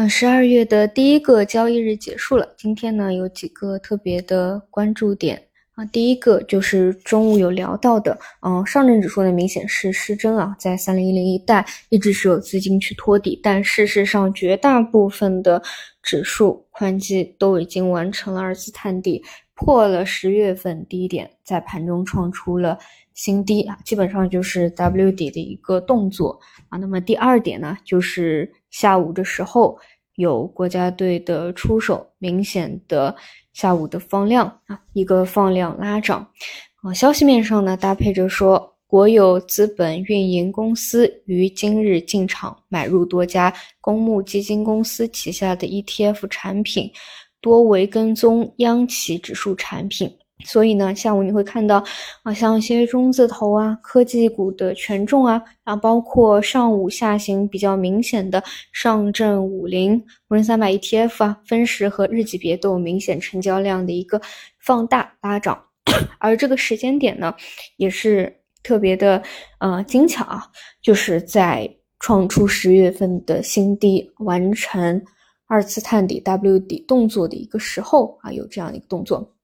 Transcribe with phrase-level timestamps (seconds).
[0.00, 2.54] 嗯，十二月的第一个交易日结束了。
[2.56, 5.42] 今天呢，有几个特别的关注点
[5.74, 5.84] 啊。
[5.84, 15.62] 第一个就是中午有聊到的，嗯，上证指数呢明显是失真啊，在三零一零一带一直是有资金去托底，但事实上绝大部分的
[16.02, 19.22] 指数宽基都已经完成了二次探底，
[19.54, 22.78] 破了十月份低点，在盘中创出了
[23.12, 26.40] 新低啊，基本上就是 W 底的一个动作
[26.70, 26.78] 啊。
[26.78, 28.50] 那么第二点呢，就是。
[28.70, 29.78] 下午的时候
[30.16, 33.14] 有国家队的出手，明显的
[33.52, 36.28] 下午的放量啊，一个放量拉涨
[36.82, 36.92] 啊。
[36.92, 46.90] 消息面上呢，搭配着说，国有资本运营公司于今日进场买入多家公募基金公司旗下的 ETF 产品，
[47.40, 50.10] 多为跟踪央企指数产品。
[50.44, 51.84] 所以呢，下午你会看到
[52.22, 64.20] 啊，像一些中字头啊、科技股的权重啊，啊，包括上午下行比较明显的上证五零、沪深三百 ETF 啊，分时和日级别都有明显成交量的一个
[64.58, 65.62] 放大拉涨，
[66.18, 67.34] 而这个时间点呢，
[67.76, 69.22] 也是特别的
[69.58, 70.44] 呃精巧啊，
[70.82, 75.02] 就是在创出十月份的新低、完成
[75.46, 79.34] 二次探底 W 底动作的一个时候啊，有这样一个动作。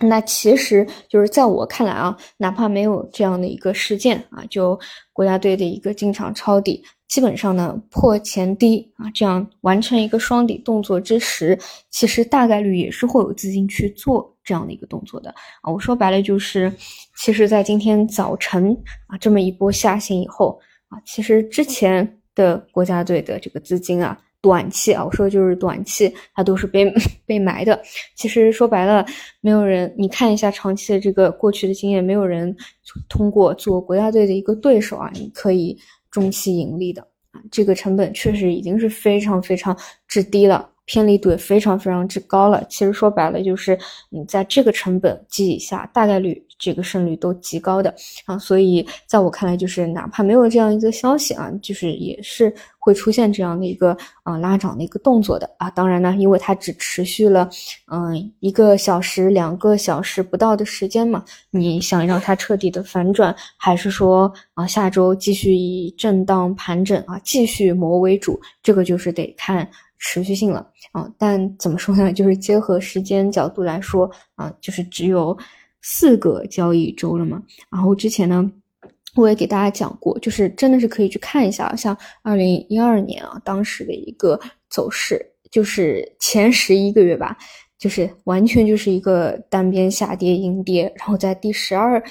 [0.00, 4.78] 那其实就是在我看来啊，哪怕没有这样的一个事件啊，就
[5.12, 11.58] 国家队的一个进场抄底，基本上呢破前低啊，这样完成一个双底动作之时，
[11.90, 15.30] 其实大概率也是会有资金去做这样的一个动作的
[15.62, 15.72] 啊。
[15.72, 16.72] 我说白了就是，
[17.16, 18.76] 其实，在今天早晨
[19.08, 24.16] 啊这么一波下行以后啊，其实之前的国家队的这个资金啊。
[24.40, 26.92] 短期啊，我说的就是短期，它都是被
[27.26, 27.80] 被埋的。
[28.14, 29.04] 其实说白了，
[29.40, 32.56] 没有人，你看一下长期的这个过去的经验，没有人
[33.08, 35.76] 通过做国家队的一个对手啊，你可以
[36.10, 37.40] 中期盈利的啊。
[37.50, 40.70] 这个成本确实已经是非常非常之低了。
[40.90, 42.64] 偏离度也非常非常之高了。
[42.70, 47.94] 其实说白了，就是你在这个成本基以下，大概率这个胜率都极高的
[48.26, 48.38] 啊。
[48.38, 55.70] 所以在我看来，就是哪怕没有这样一个消息啊，就是也是会出现这样的一个啊拉涨的一个动作的啊。
[55.70, 57.48] 当然呢，因为它只持续了
[57.86, 69.68] 嗯一个小时、两个小时不到的时间嘛，你想让它彻底的反转，还是说啊下周继续以震荡盘整啊继续磨为主，这个就是得看。
[70.00, 72.12] 持续性了啊，但怎么说呢？
[72.12, 75.36] 就是结合时间角度来说啊，就是只有
[75.82, 77.42] 四个交易周了嘛。
[77.70, 78.50] 然后之前呢，
[79.14, 84.38] 我也给大家讲过，就是真的是可以去看一下，像二零一二年啊，当时的一个
[84.68, 87.36] 走势，就是前十一个月吧，
[87.78, 92.02] 就是完全就是一个单边下跌阴跌，然后在第十二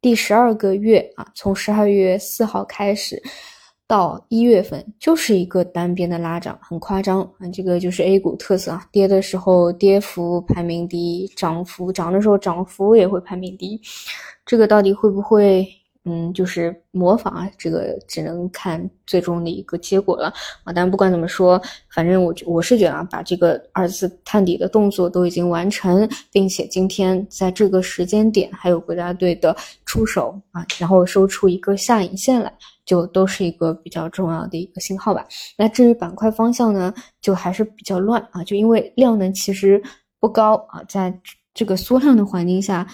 [0.00, 3.22] 第十二个月啊，从十二月四号开始。
[3.92, 7.46] 到一月份就是一个单边的拉涨，很夸张啊！
[7.52, 13.78] 这个就是 A 股特色啊，跌的时候跌幅排名第一，涨幅涨的时候涨幅也会排名第一。
[14.46, 15.68] 这个到底会不会？
[16.04, 20.32] 嗯，就是模仿啊，这个只能看最终的一个结果了
[20.64, 20.72] 啊。
[20.72, 21.62] 但不管怎么说，
[21.94, 32.52] 反正我我是觉得啊，把这个二次探底的动作都已经完成，并且今天在这个时间点还有国家队的出手啊，然后收出一个下影线来，
[32.84, 35.24] 就都是一个比较重要的一个信号吧。
[35.56, 39.80] 那至于板块方向呢，就还是比较乱啊，就因为量能其实
[40.18, 41.16] 不高啊，在
[41.54, 42.84] 这个缩量的环境下。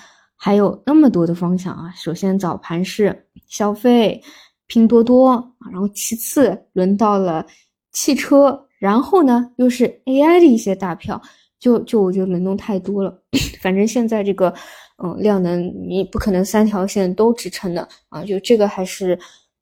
[0.40, 1.92] 还有那么多的方向啊！
[1.96, 4.22] 首先早盘是消费、
[4.68, 7.44] 拼多多啊，然后其次轮到了
[7.90, 11.20] 汽车，然后呢又是 AI 的一些大票，
[11.58, 13.20] 就就我觉得轮动太多了。
[13.60, 14.54] 反正现在这个
[15.02, 19.18] 嗯量能你不可能三条线都支撑的啊，就这个还是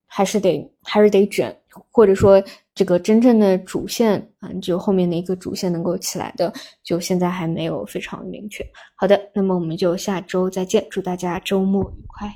[0.06, 1.56] 还是得还是得卷，
[1.90, 2.42] 或者说。
[2.76, 6.52] 这个真正的主线啊，就后面的一个主线能够起来的，
[6.84, 8.64] 就现在还没有非常明确。
[8.94, 12.30] 好的，那么我们就下周再见，祝大家周末愉快。